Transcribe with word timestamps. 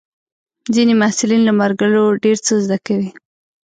ځینې 0.73 0.93
محصلین 1.01 1.41
له 1.45 1.53
ملګرو 1.61 2.03
ډېر 2.23 2.37
څه 2.45 2.53
زده 2.63 2.77
کوي. 2.85 3.09